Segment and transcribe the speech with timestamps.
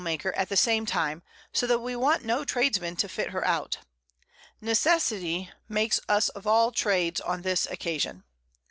[0.03, 1.21] _]and Sail maker at the same time;
[1.53, 3.77] so that we want no Tradesmen to fit her out.
[4.59, 8.23] Necessity makes us of all Trades on this occasion.